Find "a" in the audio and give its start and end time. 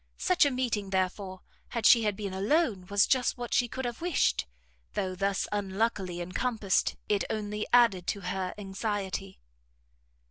0.47-0.49